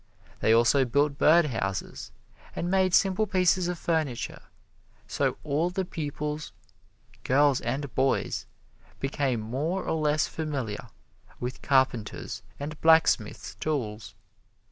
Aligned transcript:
They 0.39 0.51
also 0.51 0.83
built 0.83 1.19
bird 1.19 1.45
houses, 1.45 2.11
and 2.55 2.71
made 2.71 2.95
simple 2.95 3.27
pieces 3.27 3.67
of 3.67 3.77
furniture, 3.77 4.41
so 5.07 5.37
all 5.43 5.69
the 5.69 5.85
pupils, 5.85 6.53
girls 7.23 7.61
and 7.61 7.93
boys, 7.93 8.47
became 8.99 9.39
more 9.41 9.83
or 9.83 9.93
less 10.01 10.25
familiar 10.25 10.89
with 11.39 11.61
carpenter's 11.61 12.41
and 12.59 12.81
blacksmith's 12.81 13.53
tools. 13.53 14.15